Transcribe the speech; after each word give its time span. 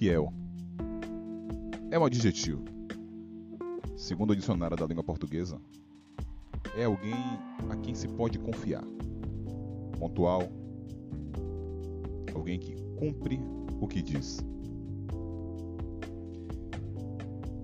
Fiel 0.00 0.32
é 1.90 1.98
um 1.98 2.06
adjetivo. 2.06 2.64
Segundo 3.98 4.30
o 4.30 4.34
dicionário 4.34 4.74
da 4.74 4.86
língua 4.86 5.04
portuguesa, 5.04 5.60
é 6.74 6.84
alguém 6.84 7.12
a 7.68 7.76
quem 7.76 7.94
se 7.94 8.08
pode 8.08 8.38
confiar. 8.38 8.82
Pontual, 9.98 10.44
alguém 12.34 12.58
que 12.58 12.76
cumpre 12.98 13.38
o 13.78 13.86
que 13.86 14.00
diz. 14.00 14.38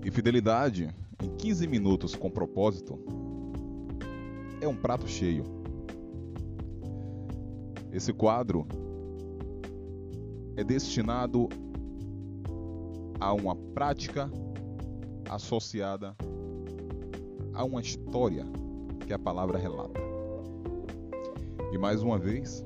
E 0.04 0.10
fidelidade, 0.10 0.94
em 1.22 1.36
15 1.38 1.66
minutos 1.66 2.14
com 2.14 2.30
propósito, 2.30 2.98
é 4.60 4.68
um 4.68 4.76
prato 4.76 5.08
cheio. 5.08 5.42
Esse 7.90 8.12
quadro 8.12 8.66
é 10.54 10.62
destinado 10.62 11.48
a 13.20 13.32
uma 13.32 13.56
prática 13.56 14.30
associada 15.28 16.16
a 17.56 17.64
uma 17.64 17.80
história 17.80 18.44
que 19.06 19.12
a 19.12 19.18
palavra 19.18 19.58
relata. 19.58 20.00
E 21.72 21.78
mais 21.78 22.02
uma 22.02 22.18
vez, 22.18 22.64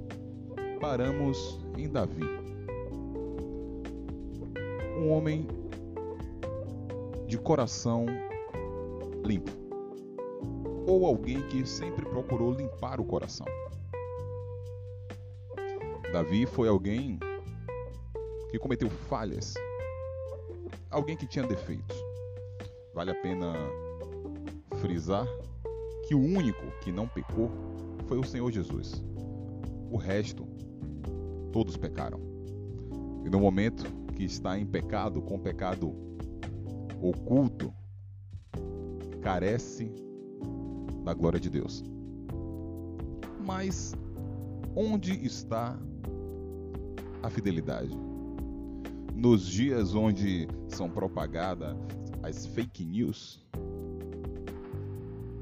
paramos 0.81 1.61
em 1.79 1.89
Davi, 1.89 2.25
um 4.99 5.11
homem 5.11 5.47
de 7.27 7.39
coração 7.39 8.07
limpo, 9.25 9.53
ou 10.87 11.07
alguém 11.07 11.41
que 11.49 11.65
sempre 11.65 12.05
procurou 12.05 12.53
limpar 12.53 13.01
o 13.01 13.05
coração. 13.05 13.47
Davi 16.13 16.45
foi 16.47 16.69
alguém 16.69 17.21
que 18.51 18.59
cometeu 18.59 18.91
falhas, 18.91 19.55
alguém 20.91 21.17
que 21.17 21.27
tinha 21.27 21.47
defeitos. 21.47 21.97
Vale 22.93 23.13
a 23.13 23.15
pena 23.15 23.55
frisar 24.81 25.27
que 26.09 26.15
o 26.15 26.21
único 26.21 26.67
que 26.81 26.91
não 26.91 27.07
pecou 27.07 27.51
foi 28.07 28.19
o 28.19 28.25
Senhor 28.25 28.51
Jesus. 28.51 29.03
O 29.91 29.97
resto, 29.97 30.47
todos 31.53 31.77
pecaram. 31.77 32.21
E 33.25 33.31
no 33.31 33.39
momento 33.39 33.85
que 34.15 34.25
está 34.25 34.59
em 34.59 34.67
pecado, 34.67 35.23
com 35.23 35.39
pecado 35.39 35.95
oculto, 37.01 37.73
carece 39.21 39.93
da 41.05 41.15
glória 41.15 41.39
de 41.39 41.49
Deus. 41.49 41.85
Mas 43.45 43.95
onde 44.75 45.25
está 45.25 45.79
a 47.23 47.31
fidelidade? 47.31 48.10
Nos 49.21 49.47
dias 49.47 49.95
onde 49.95 50.49
são 50.67 50.89
propagadas 50.89 51.77
as 52.23 52.47
fake 52.47 52.87
news, 52.87 53.47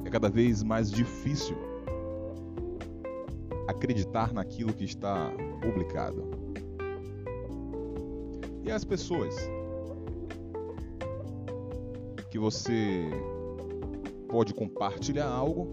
é 0.05 0.11
cada 0.11 0.29
vez 0.29 0.65
mais 0.65 0.91
difícil 0.91 1.57
acreditar 3.69 4.33
naquilo 4.33 4.73
que 4.73 4.83
está 4.83 5.31
publicado. 5.63 6.25
E 8.65 8.71
as 8.73 8.85
pessoas 8.85 9.37
que 12.33 12.39
você 12.39 13.09
pode 14.29 14.53
compartilhar 14.55 15.29
algo 15.29 15.69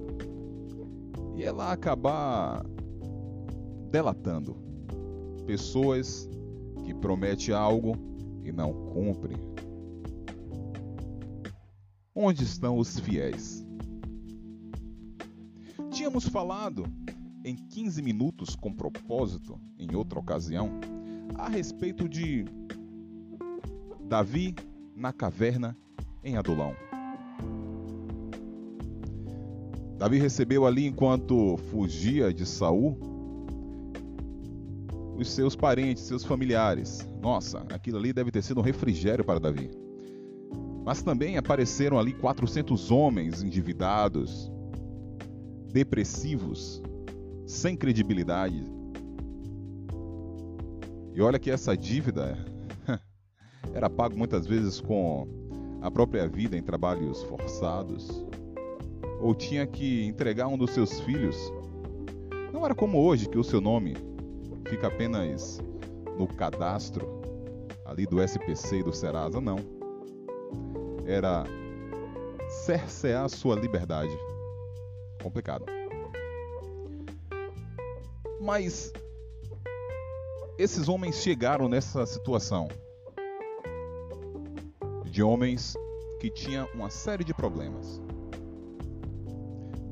e 1.35 1.43
ela 1.43 1.71
acabar 1.71 2.63
delatando 3.89 4.55
pessoas 5.47 6.29
que 6.85 6.93
promete 6.93 7.51
algo 7.51 7.97
e 8.43 8.51
não 8.51 8.71
cumpre. 8.93 9.35
Onde 12.13 12.43
estão 12.43 12.77
os 12.77 12.99
fiéis? 12.99 13.65
Tínhamos 15.91 16.27
falado 16.27 16.85
em 17.43 17.55
15 17.55 18.01
minutos 18.01 18.55
com 18.55 18.71
propósito, 18.71 19.59
em 19.77 19.95
outra 19.95 20.19
ocasião, 20.19 20.79
a 21.35 21.49
respeito 21.49 22.07
de 22.07 22.45
Davi 24.07 24.55
na 24.95 25.11
caverna 25.11 25.75
em 26.23 26.37
Adulão. 26.37 26.75
Davi 29.97 30.19
recebeu 30.19 30.65
ali 30.65 30.85
enquanto 30.85 31.57
fugia 31.69 32.33
de 32.33 32.45
Saul 32.45 33.14
os 35.17 35.29
seus 35.31 35.55
parentes, 35.55 36.03
seus 36.03 36.23
familiares. 36.23 37.07
Nossa, 37.21 37.65
aquilo 37.71 37.97
ali 37.97 38.11
deve 38.11 38.31
ter 38.31 38.41
sido 38.41 38.59
um 38.59 38.63
refrigério 38.63 39.23
para 39.23 39.39
Davi. 39.39 39.71
Mas 40.83 41.01
também 41.01 41.37
apareceram 41.37 41.97
ali 41.97 42.13
400 42.13 42.91
homens 42.91 43.41
endividados, 43.41 44.51
depressivos, 45.71 46.81
sem 47.45 47.75
credibilidade. 47.75 48.63
E 51.13 51.21
olha 51.21 51.39
que 51.39 51.49
essa 51.49 51.75
dívida 51.75 52.37
era 53.73 53.89
pago 53.89 54.17
muitas 54.17 54.45
vezes 54.45 54.79
com 54.81 55.27
a 55.81 55.89
própria 55.89 56.27
vida 56.27 56.57
em 56.57 56.61
trabalhos 56.61 57.23
forçados, 57.23 58.25
ou 59.21 59.33
tinha 59.33 59.65
que 59.65 60.05
entregar 60.05 60.47
um 60.47 60.57
dos 60.57 60.71
seus 60.71 60.99
filhos. 60.99 61.37
Não 62.51 62.65
era 62.65 62.75
como 62.75 62.99
hoje 62.99 63.29
que 63.29 63.37
o 63.37 63.43
seu 63.43 63.61
nome 63.61 63.95
fica 64.67 64.87
apenas 64.87 65.59
no 66.17 66.27
cadastro 66.27 67.21
ali 67.85 68.05
do 68.05 68.21
SPC 68.21 68.79
e 68.79 68.83
do 68.83 68.93
Serasa, 68.93 69.39
não. 69.39 69.57
Era 71.05 71.43
cercear 72.49 73.29
sua 73.29 73.55
liberdade 73.55 74.17
complicado. 75.21 75.65
Mas 78.41 78.91
esses 80.57 80.87
homens 80.87 81.17
chegaram 81.17 81.67
nessa 81.67 82.05
situação 82.05 82.67
de 85.05 85.21
homens 85.23 85.75
que 86.19 86.29
tinham 86.29 86.67
uma 86.73 86.89
série 86.89 87.23
de 87.23 87.33
problemas, 87.33 88.01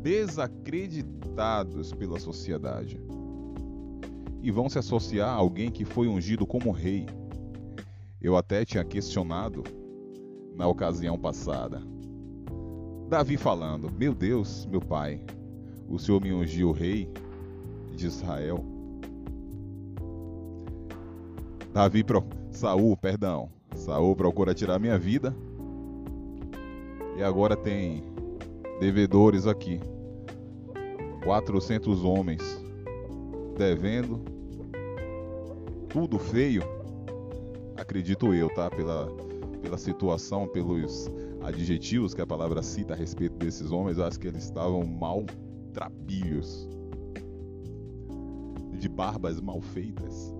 desacreditados 0.01 1.93
pela 1.93 2.19
sociedade, 2.19 2.99
e 4.43 4.51
vão 4.51 4.69
se 4.69 4.77
associar 4.77 5.29
a 5.29 5.33
alguém 5.33 5.71
que 5.71 5.85
foi 5.85 6.09
ungido 6.09 6.45
como 6.45 6.69
rei. 6.69 7.05
Eu 8.21 8.35
até 8.35 8.65
tinha 8.65 8.83
questionado 8.83 9.63
na 10.53 10.67
ocasião 10.67 11.17
passada. 11.17 11.81
Davi 13.07 13.37
falando: 13.37 13.89
Meu 13.89 14.13
Deus, 14.13 14.65
meu 14.65 14.81
pai, 14.81 15.21
o 15.87 15.97
Senhor 15.97 16.21
me 16.21 16.33
ungiu 16.33 16.73
rei 16.73 17.09
de 17.95 18.05
Israel. 18.05 18.63
Davi 21.73 22.03
pro 22.03 22.23
Saul, 22.51 22.97
perdão. 22.97 23.49
Saul 23.75 24.15
procura 24.15 24.53
tirar 24.53 24.77
minha 24.77 24.97
vida. 24.97 25.33
E 27.17 27.23
agora 27.23 27.55
tem 27.55 28.03
devedores 28.79 29.47
aqui. 29.47 29.79
400 31.23 32.03
homens 32.03 32.61
devendo. 33.57 34.32
Tudo 35.93 36.17
feio. 36.17 36.63
Acredito 37.77 38.33
eu, 38.33 38.51
tá? 38.55 38.67
Pela, 38.67 39.05
pela 39.61 39.77
situação, 39.77 40.47
pelos 40.47 41.07
adjetivos 41.43 42.15
que 42.15 42.21
a 42.21 42.25
palavra 42.25 42.63
cita 42.63 42.93
a 42.93 42.97
respeito 42.97 43.35
desses 43.35 43.71
homens, 43.71 43.99
eu 43.99 44.05
acho 44.05 44.19
que 44.19 44.27
eles 44.27 44.43
estavam 44.43 44.83
mal 44.83 45.23
trapilhos, 45.71 46.67
de 48.79 48.89
barbas 48.89 49.39
mal 49.39 49.61
feitas. 49.61 50.33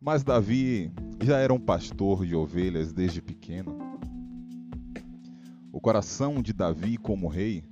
Mas 0.00 0.24
Davi 0.24 0.90
já 1.22 1.36
era 1.36 1.52
um 1.52 1.60
pastor 1.60 2.24
de 2.24 2.34
ovelhas 2.34 2.94
desde 2.94 3.20
pequeno. 3.20 3.76
O 5.70 5.82
coração 5.82 6.40
de 6.40 6.54
Davi 6.54 6.96
como 6.96 7.28
rei 7.28 7.62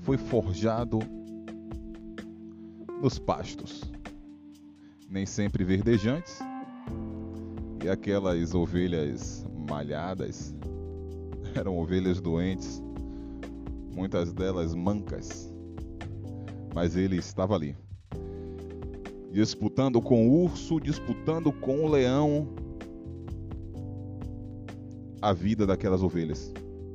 foi 0.00 0.16
forjado 0.16 0.98
nos 3.02 3.18
pastos, 3.18 3.82
nem 5.08 5.24
sempre 5.24 5.64
verdejantes, 5.64 6.38
e 7.82 7.88
aquelas 7.88 8.54
ovelhas 8.54 9.46
malhadas 9.68 10.54
eram 11.56 11.78
ovelhas 11.78 12.20
doentes, 12.20 12.82
muitas 13.94 14.32
delas 14.32 14.74
mancas, 14.74 15.50
mas 16.74 16.94
ele 16.94 17.16
estava 17.16 17.54
ali, 17.54 17.74
disputando 19.32 20.00
com 20.02 20.28
o 20.28 20.44
urso, 20.44 20.78
disputando 20.78 21.50
com 21.52 21.84
o 21.84 21.88
leão 21.88 22.48
a 25.22 25.32
vida 25.32 25.66
daquelas 25.66 26.02
ovelhas. 26.02 26.52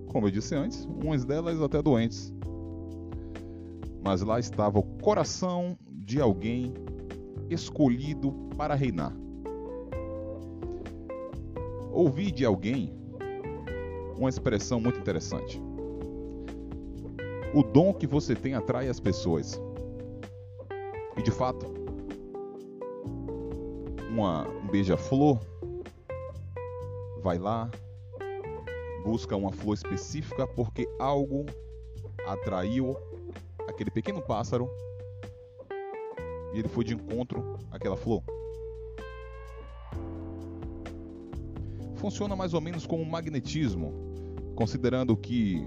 Como 0.07 0.27
eu 0.27 0.31
disse 0.31 0.55
antes, 0.55 0.85
umas 0.85 1.25
delas 1.25 1.59
até 1.61 1.81
doentes. 1.81 2.31
Mas 4.03 4.21
lá 4.21 4.39
estava 4.39 4.79
o 4.79 4.83
coração 4.83 5.77
de 5.89 6.21
alguém 6.21 6.73
escolhido 7.53 8.31
para 8.57 8.75
reinar 8.75 9.15
ouvi 11.93 12.31
de 12.31 12.43
alguém 12.43 12.91
uma 14.17 14.27
expressão 14.27 14.79
muito 14.81 14.99
interessante. 14.99 15.61
O 17.53 17.61
dom 17.61 17.93
que 17.93 18.07
você 18.07 18.35
tem 18.35 18.55
atrai 18.55 18.89
as 18.89 18.99
pessoas. 18.99 19.61
E 21.15 21.21
de 21.21 21.29
fato, 21.29 21.67
uma, 24.09 24.47
um 24.47 24.67
beija-flor 24.67 25.39
vai 27.21 27.37
lá, 27.37 27.69
busca 29.03 29.35
uma 29.35 29.51
flor 29.51 29.75
específica 29.75 30.47
porque 30.47 30.87
algo 30.99 31.45
atraiu 32.25 32.97
aquele 33.67 33.91
pequeno 33.91 34.21
pássaro 34.21 34.67
e 36.53 36.59
ele 36.59 36.67
foi 36.67 36.83
de 36.83 36.93
encontro 36.93 37.57
àquela 37.71 37.97
flor. 37.97 38.23
Funciona 41.95 42.35
mais 42.35 42.53
ou 42.53 42.61
menos 42.61 42.85
como 42.85 43.01
um 43.01 43.09
magnetismo, 43.09 43.93
considerando 44.55 45.15
que 45.15 45.63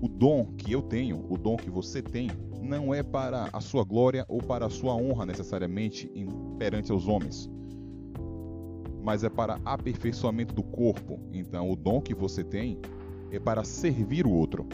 o 0.00 0.08
dom 0.08 0.54
que 0.56 0.72
eu 0.72 0.82
tenho, 0.82 1.24
o 1.28 1.36
dom 1.36 1.56
que 1.56 1.70
você 1.70 2.02
tem, 2.02 2.30
não 2.62 2.94
é 2.94 3.02
para 3.02 3.48
a 3.52 3.60
sua 3.60 3.84
glória 3.84 4.24
ou 4.28 4.38
para 4.38 4.66
a 4.66 4.70
sua 4.70 4.94
honra 4.94 5.26
necessariamente 5.26 6.10
perante 6.58 6.90
aos 6.90 7.06
homens, 7.06 7.50
mas 9.02 9.22
é 9.22 9.28
para 9.28 9.60
aperfeiçoamento 9.64 10.54
do 10.54 10.62
corpo. 10.62 11.20
Então, 11.32 11.70
o 11.70 11.76
dom 11.76 12.00
que 12.00 12.14
você 12.14 12.42
tem 12.42 12.78
é 13.30 13.38
para 13.38 13.62
servir 13.64 14.26
o 14.26 14.30
outro. 14.30 14.66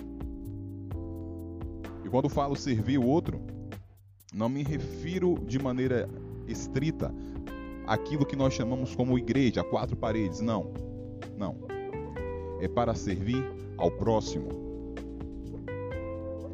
E 2.04 2.08
quando 2.08 2.28
falo 2.28 2.56
servir 2.56 2.98
o 2.98 3.06
outro, 3.06 3.40
não 4.32 4.48
me 4.48 4.62
refiro 4.62 5.38
de 5.46 5.58
maneira 5.58 6.08
estrita 6.48 7.14
àquilo 7.86 8.24
que 8.24 8.36
nós 8.36 8.54
chamamos 8.54 8.94
como 8.94 9.18
igreja, 9.18 9.62
quatro 9.62 9.96
paredes. 9.96 10.40
Não. 10.40 10.72
Não. 11.36 11.56
É 12.60 12.68
para 12.68 12.94
servir 12.94 13.44
ao 13.76 13.90
próximo 13.90 14.62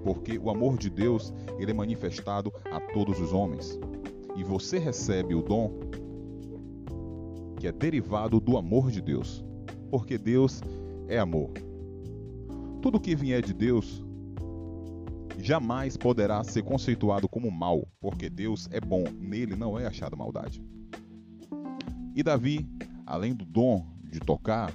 porque 0.08 0.38
o 0.38 0.48
amor 0.48 0.78
de 0.78 0.88
Deus 0.88 1.32
ele 1.58 1.70
é 1.70 1.75
manifestado 1.75 2.52
a 2.70 2.80
todos 2.80 3.20
os 3.20 3.32
homens. 3.32 3.78
E 4.36 4.42
você 4.42 4.78
recebe 4.78 5.34
o 5.34 5.42
dom 5.42 5.72
que 7.58 7.66
é 7.66 7.72
derivado 7.72 8.40
do 8.40 8.56
amor 8.56 8.90
de 8.90 9.02
Deus, 9.02 9.44
porque 9.90 10.16
Deus 10.16 10.62
é 11.08 11.19
amor. 11.19 11.50
Tudo 12.80 13.00
que 13.00 13.14
vier 13.14 13.42
de 13.42 13.52
Deus 13.52 14.02
jamais 15.38 15.96
poderá 15.96 16.43
ser 16.44 16.62
conceituado 16.62 17.29
como 17.29 17.50
mal, 17.50 17.87
porque 18.00 18.29
Deus 18.29 18.69
é 18.70 18.81
bom, 18.81 19.05
nele 19.20 19.55
não 19.55 19.79
é 19.79 19.87
achada 19.87 20.17
maldade. 20.17 20.62
E 22.14 22.23
Davi, 22.23 22.69
além 23.06 23.35
do 23.35 23.44
dom 23.44 23.87
de 24.11 24.19
tocar, 24.19 24.73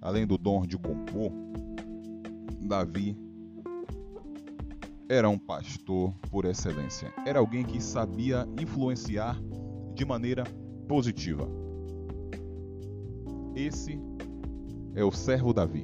além 0.00 0.26
do 0.26 0.38
dom 0.38 0.64
de 0.64 0.78
compor, 0.78 1.32
Davi 2.62 3.16
era 5.08 5.28
um 5.28 5.36
pastor 5.38 6.14
por 6.30 6.44
excelência. 6.44 7.12
Era 7.26 7.40
alguém 7.40 7.64
que 7.64 7.82
sabia 7.82 8.46
influenciar 8.60 9.36
de 9.94 10.04
maneira 10.04 10.44
positiva. 10.86 11.48
Esse 13.56 14.00
é 14.94 15.02
o 15.02 15.10
servo 15.10 15.52
Davi. 15.52 15.82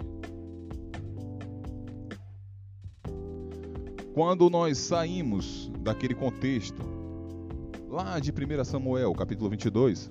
Quando 4.17 4.49
nós 4.49 4.79
saímos 4.79 5.71
daquele 5.81 6.15
contexto, 6.15 6.83
lá 7.87 8.19
de 8.19 8.33
1 8.33 8.65
Samuel, 8.65 9.13
capítulo 9.13 9.51
22, 9.51 10.09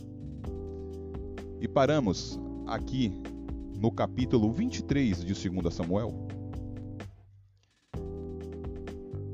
e 1.59 1.67
paramos 1.67 2.39
aqui 2.67 3.11
no 3.75 3.91
capítulo 3.91 4.51
23 4.51 5.25
de 5.25 5.49
2 5.49 5.73
Samuel, 5.73 6.13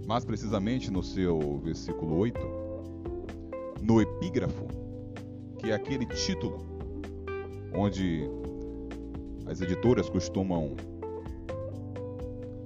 mais 0.08 0.24
precisamente 0.24 0.90
no 0.90 1.04
seu 1.04 1.60
versículo 1.62 2.16
8, 2.16 2.40
no 3.82 4.02
epígrafo, 4.02 4.68
que 5.58 5.70
é 5.70 5.74
aquele 5.74 6.06
título 6.06 6.66
onde 7.76 8.22
as 9.48 9.60
editoras 9.60 10.10
costumam 10.10 10.78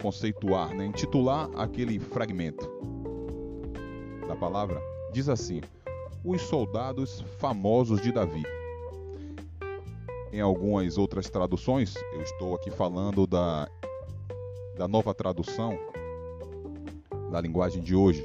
conceituar, 0.05 0.71
né, 0.75 0.85
intitular 0.85 1.49
aquele 1.55 1.97
fragmento 1.97 2.69
da 4.27 4.35
palavra, 4.35 4.79
diz 5.11 5.27
assim: 5.27 5.61
Os 6.23 6.43
soldados 6.43 7.21
famosos 7.39 7.99
de 7.99 8.11
Davi. 8.11 8.43
Em 10.31 10.41
algumas 10.41 10.99
outras 10.99 11.27
traduções, 11.27 11.95
eu 12.13 12.21
estou 12.21 12.53
aqui 12.53 12.69
falando 12.69 13.25
da, 13.25 13.67
da 14.77 14.87
nova 14.87 15.11
tradução 15.11 15.75
da 17.31 17.41
linguagem 17.41 17.81
de 17.81 17.95
hoje. 17.95 18.23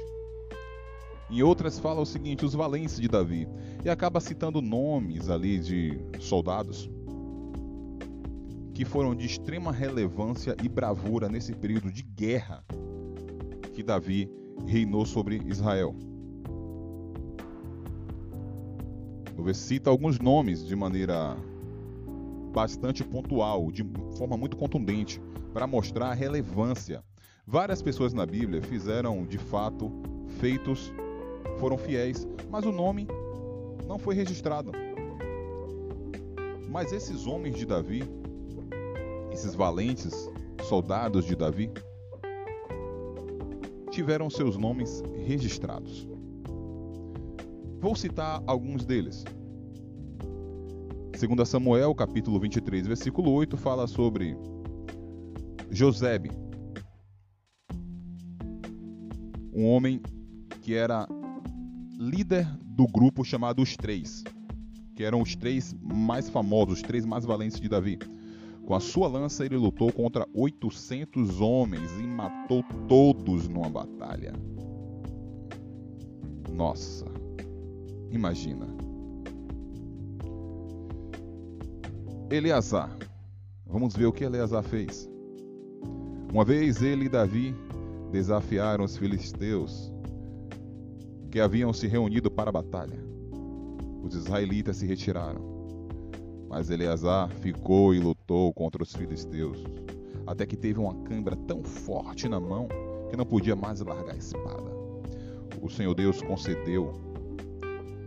Em 1.31 1.41
outras 1.41 1.79
fala 1.79 1.99
o 1.99 2.05
seguinte, 2.05 2.45
os 2.45 2.53
valentes 2.53 2.99
de 2.99 3.07
Davi, 3.07 3.47
e 3.83 3.89
acaba 3.89 4.19
citando 4.19 4.61
nomes 4.61 5.29
ali 5.31 5.57
de 5.57 5.99
soldados 6.19 6.87
que 8.81 8.85
foram 8.85 9.13
de 9.13 9.27
extrema 9.27 9.71
relevância 9.71 10.57
e 10.63 10.67
bravura 10.67 11.29
nesse 11.29 11.53
período 11.53 11.91
de 11.91 12.01
guerra 12.01 12.65
que 13.75 13.83
Davi 13.83 14.27
reinou 14.65 15.05
sobre 15.05 15.39
Israel. 15.45 15.95
Cita 19.53 19.91
alguns 19.91 20.19
nomes 20.19 20.65
de 20.65 20.75
maneira 20.75 21.37
bastante 22.51 23.03
pontual, 23.03 23.71
de 23.71 23.85
forma 24.17 24.35
muito 24.35 24.57
contundente, 24.57 25.21
para 25.53 25.67
mostrar 25.67 26.07
a 26.07 26.13
relevância 26.15 27.03
Várias 27.45 27.83
pessoas 27.83 28.13
na 28.15 28.25
Bíblia 28.25 28.63
fizeram 28.63 29.23
de 29.27 29.37
fato 29.37 29.91
feitos, 30.39 30.91
foram 31.59 31.77
fiéis, 31.77 32.27
mas 32.49 32.65
o 32.65 32.71
nome 32.71 33.07
não 33.87 33.99
foi 33.99 34.15
registrado. 34.15 34.71
Mas 36.67 36.91
esses 36.91 37.27
homens 37.27 37.55
de 37.55 37.65
Davi, 37.65 38.20
esses 39.31 39.55
valentes 39.55 40.29
soldados 40.67 41.25
de 41.25 41.35
Davi, 41.35 41.71
tiveram 43.89 44.29
seus 44.29 44.57
nomes 44.57 45.03
registrados. 45.25 46.07
Vou 47.79 47.95
citar 47.95 48.41
alguns 48.45 48.85
deles. 48.85 49.23
Segundo 51.15 51.45
Samuel, 51.45 51.93
capítulo 51.93 52.39
23, 52.39 52.87
versículo 52.87 53.31
8, 53.31 53.57
fala 53.57 53.87
sobre 53.87 54.35
Josebe, 55.69 56.31
um 59.53 59.65
homem 59.65 60.01
que 60.61 60.73
era 60.73 61.07
líder 61.99 62.47
do 62.63 62.87
grupo 62.87 63.23
chamado 63.23 63.61
Os 63.61 63.75
Três, 63.75 64.23
que 64.95 65.03
eram 65.03 65.21
os 65.21 65.35
três 65.35 65.75
mais 65.81 66.29
famosos, 66.29 66.75
os 66.75 66.81
três 66.81 67.05
mais 67.05 67.25
valentes 67.25 67.59
de 67.59 67.69
Davi. 67.69 67.99
Com 68.65 68.75
a 68.75 68.79
sua 68.79 69.07
lança, 69.07 69.45
ele 69.45 69.57
lutou 69.57 69.91
contra 69.91 70.27
800 70.33 71.41
homens 71.41 71.91
e 71.99 72.03
matou 72.03 72.63
todos 72.87 73.47
numa 73.47 73.69
batalha. 73.69 74.33
Nossa, 76.53 77.05
imagina. 78.11 78.67
Eleazar. 82.29 82.95
Vamos 83.65 83.95
ver 83.95 84.05
o 84.05 84.13
que 84.13 84.23
Eleazar 84.23 84.63
fez. 84.63 85.09
Uma 86.31 86.45
vez 86.45 86.81
ele 86.81 87.05
e 87.05 87.09
Davi 87.09 87.55
desafiaram 88.11 88.85
os 88.85 88.95
filisteus 88.95 89.91
que 91.29 91.39
haviam 91.39 91.73
se 91.73 91.87
reunido 91.87 92.29
para 92.29 92.49
a 92.49 92.53
batalha. 92.53 92.99
Os 94.03 94.15
israelitas 94.15 94.77
se 94.77 94.85
retiraram, 94.85 95.41
mas 96.49 96.69
Eleazar 96.69 97.29
ficou 97.29 97.93
e 97.93 97.99
contra 98.55 98.81
os 98.81 98.95
filisteus, 98.95 99.63
até 100.25 100.45
que 100.45 100.55
teve 100.55 100.79
uma 100.79 100.95
cãibra 101.03 101.35
tão 101.35 101.63
forte 101.63 102.29
na 102.29 102.39
mão 102.39 102.67
que 103.09 103.17
não 103.17 103.25
podia 103.25 103.55
mais 103.55 103.81
largar 103.81 104.15
a 104.15 104.17
espada. 104.17 104.71
O 105.61 105.69
Senhor 105.69 105.93
Deus 105.93 106.21
concedeu 106.21 106.93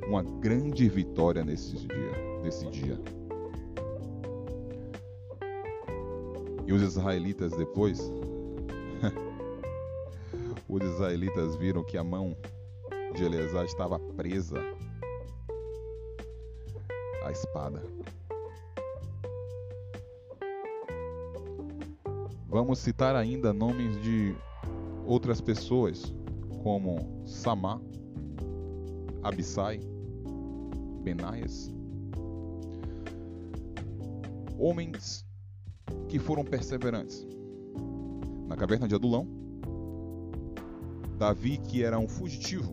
uma 0.09 0.23
grande 0.23 0.89
vitória 0.89 1.45
nesse 1.45 1.77
dia, 1.77 2.41
nesse 2.43 2.67
dia. 2.71 2.99
E 6.67 6.73
os 6.73 6.81
israelitas 6.81 7.53
depois 7.53 8.01
os 10.69 10.83
israelitas 10.83 11.57
viram 11.57 11.85
que 11.85 11.99
a 11.99 12.05
mão 12.05 12.35
de 13.15 13.25
Eleazar 13.25 13.65
estava 13.67 13.99
presa 13.99 14.59
à 17.25 17.31
espada. 17.31 17.83
Vamos 22.55 22.79
citar 22.79 23.17
ainda 23.17 23.53
nomes 23.53 24.01
de 24.01 24.33
outras 25.05 25.41
pessoas, 25.41 26.15
como 26.63 27.21
Samá, 27.27 27.81
Abissai, 29.25 29.81
Benaias. 31.03 31.75
homens 34.57 35.27
que 36.09 36.21
foram 36.21 36.45
perseverantes. 36.45 37.27
Na 38.47 38.57
caverna 38.57 38.87
de 38.87 38.95
Adulão, 38.95 39.27
Davi, 41.19 41.59
que 41.59 41.83
era 41.83 41.99
um 41.99 42.07
fugitivo, 42.07 42.73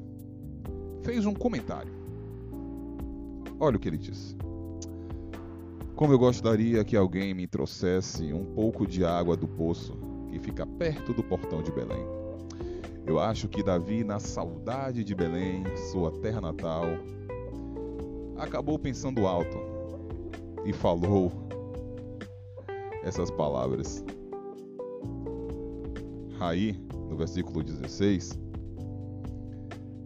fez 1.01 1.25
um 1.25 1.33
comentário. 1.33 1.91
Olha 3.59 3.77
o 3.77 3.79
que 3.79 3.89
ele 3.89 3.97
disse. 3.97 4.38
Como 6.01 6.13
eu 6.13 6.17
gostaria 6.17 6.84
que 6.84 6.98
alguém 6.98 7.31
me 7.31 7.46
trouxesse 7.46 8.34
um 8.34 8.43
pouco 8.43 8.88
de 8.88 9.05
água 9.05 9.38
do 9.38 9.48
poço 9.48 9.96
que 10.31 10.39
fica 10.39 10.65
perto 10.65 11.13
do 11.13 11.22
portão 11.22 11.62
de 11.62 11.72
Belém. 11.72 12.03
Eu 13.05 13.20
acho 13.20 13.48
que 13.48 13.62
Davi, 13.62 14.03
na 14.03 14.20
saudade 14.20 15.03
de 15.03 15.13
Belém, 15.13 15.63
sua 15.91 16.12
terra 16.12 16.41
natal, 16.41 16.86
acabou 18.36 18.79
pensando 18.79 19.27
alto 19.27 19.55
e 20.65 20.74
falou 20.74 21.31
essas 23.03 23.29
palavras. 23.29 24.03
Aí, 26.39 26.84
no 27.12 27.15
versículo 27.15 27.62
16, 27.62 28.39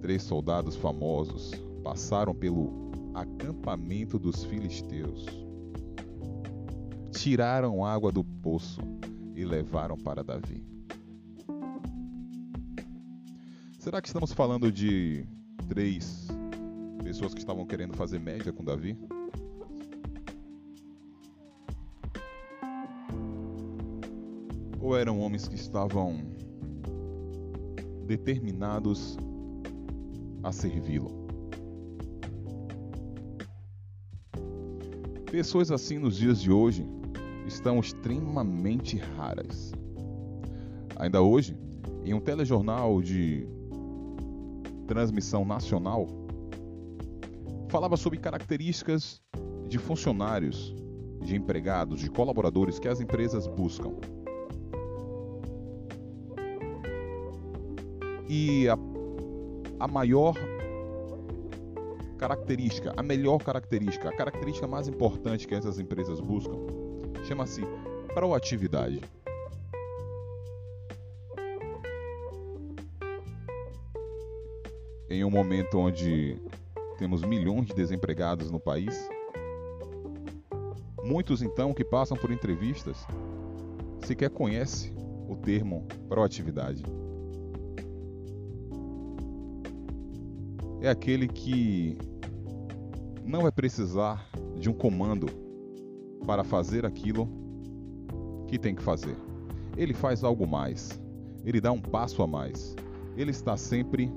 três 0.02 0.24
soldados 0.24 0.75
famosos 0.75 1.54
passaram 1.86 2.36
pelo 2.36 2.92
acampamento 3.14 4.20
dos 4.20 4.44
filisteus. 4.44 5.45
Tiraram 7.25 7.84
água 7.84 8.12
do 8.12 8.24
poço 8.24 8.79
e 9.36 9.44
levaram 9.44 9.98
para 9.98 10.24
Davi. 10.24 10.63
Será 13.79 14.00
que 14.00 14.08
estamos 14.08 14.32
falando 14.32 14.72
de 14.72 15.25
três 15.67 16.27
pessoas 17.03 17.34
que 17.34 17.39
estavam 17.39 17.65
querendo 17.65 17.96
fazer 17.96 18.20
média 18.20 18.53
com 18.53 18.63
Davi? 18.63 18.96
Ou 24.79 24.96
eram 24.96 25.20
homens 25.20 25.48
que 25.48 25.55
estavam 25.55 26.20
determinados 28.05 29.17
a 30.44 30.51
servi-lo? 30.51 31.25
Pessoas 35.32 35.72
assim 35.72 35.98
nos 35.98 36.15
dias 36.17 36.39
de 36.39 36.51
hoje 36.51 36.88
estão 37.46 37.80
extremamente 37.80 38.98
raras. 38.98 39.74
Ainda 40.98 41.22
hoje, 41.22 41.58
em 42.04 42.14
um 42.14 42.20
telejornal 42.20 43.02
de 43.02 43.48
transmissão 44.88 45.44
nacional, 45.44 46.08
falava 47.68 47.98
sobre 47.98 48.20
características 48.20 49.22
de 49.68 49.78
funcionários, 49.78 50.75
de 51.22 51.36
empregados, 51.36 52.00
de 52.00 52.10
colaboradores 52.10 52.80
que 52.80 52.88
as 52.88 53.02
empresas 53.02 53.48
buscam. 53.48 53.94
E 58.28 58.68
a, 58.70 58.78
a 59.80 59.88
maior 59.88 60.36
característica, 62.18 62.94
a 62.96 63.04
melhor 63.04 63.40
característica, 63.40 64.10
a 64.10 64.16
característica 64.16 64.68
mais 64.68 64.88
importante 64.88 65.48
que 65.48 65.54
essas 65.54 65.80
empresas 65.80 66.20
buscam, 66.20 66.58
chama-se 67.25 67.62
proatividade. 68.13 69.01
Em 75.10 75.24
um 75.24 75.32
momento 75.32 75.79
onde 75.79 76.39
temos 77.00 77.24
milhões 77.24 77.65
de 77.65 77.74
desempregados 77.74 78.51
no 78.51 78.60
país, 78.60 79.10
muitos 81.03 81.41
então 81.41 81.74
que 81.74 81.84
passam 81.84 82.15
por 82.15 82.32
entrevistas 82.32 83.05
sequer 84.03 84.29
conhecem 84.29 84.94
o 85.27 85.36
termo 85.36 85.88
proatividade. 86.08 86.84
É 90.79 90.89
aquele 90.89 91.27
que 91.27 91.98
não 93.24 93.41
vai 93.41 93.51
precisar 93.51 94.29
de 94.60 94.70
um 94.70 94.74
comando 94.74 95.45
para 96.25 96.44
fazer 96.44 96.86
aquilo 96.86 97.29
que 98.48 98.58
tem 98.58 98.75
que 98.75 98.82
fazer. 98.82 99.15
Ele 99.77 99.94
faz 99.94 100.24
algo 100.24 100.48
mais. 100.48 101.00
Ele 101.44 101.62
dá 101.62 101.72
um 101.72 101.79
passo 101.79 102.24
a 102.24 102.27
mais. 102.27 102.75
Ele 103.15 103.32
está 103.32 103.55
sempre 103.55 104.12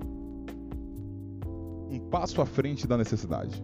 um 1.91 1.99
passo 2.11 2.41
à 2.41 2.47
frente 2.47 2.87
da 2.87 2.97
necessidade. 2.97 3.63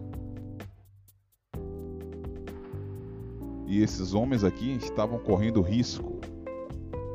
E 3.67 3.81
esses 3.81 4.13
homens 4.13 4.43
aqui 4.43 4.71
estavam 4.73 5.17
correndo 5.17 5.61
risco 5.61 6.19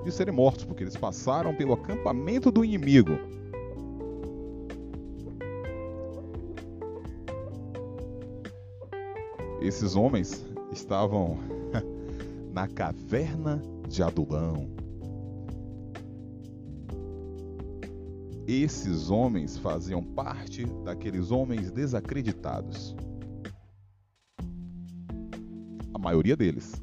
de 0.05 0.11
serem 0.11 0.35
mortos, 0.35 0.65
porque 0.65 0.83
eles 0.83 0.97
passaram 0.97 1.55
pelo 1.55 1.75
acampamento 1.75 2.51
do 2.51 2.65
inimigo 2.65 3.13
Esses 9.61 9.95
homens 9.95 10.47
estavam 10.73 11.39
na 12.53 12.67
caverna 12.69 13.63
de 13.89 14.03
Adulão. 14.03 14.69
Esses 18.47 19.11
homens 19.11 19.57
faziam 19.57 20.03
parte 20.03 20.65
daqueles 20.85 21.31
homens 21.31 21.71
desacreditados. 21.71 22.97
A 25.95 25.99
maioria 25.99 26.37
deles. 26.37 26.81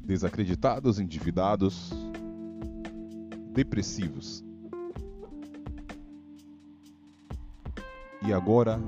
Desacreditados, 0.00 1.00
endividados, 1.00 1.90
depressivos. 3.52 4.44
e 8.24 8.32
agora 8.32 8.80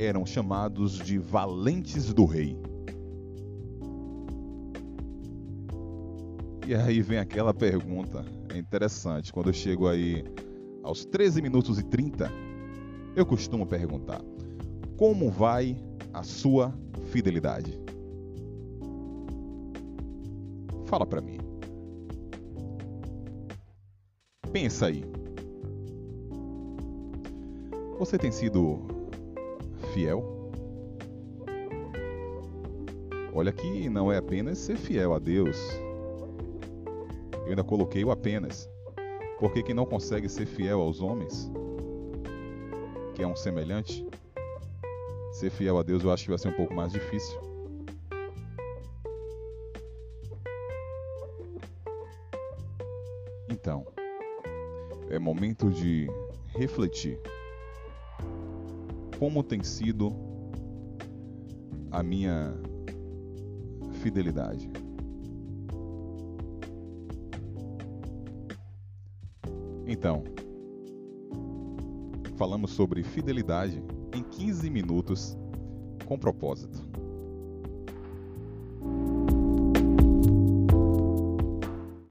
eram 0.00 0.24
chamados 0.24 0.92
de 0.92 1.18
valentes 1.18 2.14
do 2.14 2.24
rei. 2.24 2.56
E 6.66 6.74
aí 6.74 7.02
vem 7.02 7.18
aquela 7.18 7.52
pergunta 7.52 8.24
é 8.48 8.56
interessante. 8.56 9.30
Quando 9.32 9.48
eu 9.48 9.52
chego 9.52 9.88
aí 9.88 10.24
aos 10.82 11.04
13 11.04 11.42
minutos 11.42 11.78
e 11.78 11.82
30, 11.82 12.32
eu 13.14 13.26
costumo 13.26 13.66
perguntar: 13.66 14.22
como 14.96 15.30
vai 15.30 15.76
a 16.14 16.22
sua 16.22 16.74
fidelidade? 17.10 17.78
Fala 20.86 21.04
para 21.04 21.20
mim. 21.20 21.38
Pensa 24.50 24.86
aí. 24.86 25.04
Você 27.98 28.16
tem 28.16 28.32
sido 28.32 28.99
fiel? 29.90 30.40
Olha 33.32 33.52
que 33.52 33.88
não 33.88 34.12
é 34.12 34.18
apenas 34.18 34.58
ser 34.58 34.76
fiel 34.76 35.14
a 35.14 35.18
Deus. 35.18 35.56
Eu 37.32 37.50
ainda 37.50 37.64
coloquei 37.64 38.04
o 38.04 38.10
apenas. 38.10 38.68
Porque 39.38 39.62
quem 39.62 39.74
não 39.74 39.86
consegue 39.86 40.28
ser 40.28 40.46
fiel 40.46 40.80
aos 40.80 41.00
homens, 41.00 41.50
que 43.14 43.22
é 43.22 43.26
um 43.26 43.34
semelhante, 43.34 44.06
ser 45.32 45.50
fiel 45.50 45.78
a 45.78 45.82
Deus 45.82 46.04
eu 46.04 46.12
acho 46.12 46.24
que 46.24 46.30
vai 46.30 46.38
ser 46.38 46.48
um 46.48 46.56
pouco 46.56 46.74
mais 46.74 46.92
difícil. 46.92 47.40
Então, 53.48 53.86
é 55.08 55.18
momento 55.18 55.70
de 55.70 56.08
refletir 56.48 57.18
como 59.20 59.42
tem 59.42 59.62
sido 59.62 60.16
a 61.90 62.02
minha 62.02 62.54
fidelidade. 64.00 64.70
Então, 69.86 70.24
falamos 72.36 72.70
sobre 72.70 73.02
fidelidade 73.02 73.84
em 74.16 74.22
15 74.22 74.70
minutos 74.70 75.36
com 76.06 76.18
propósito. 76.18 76.89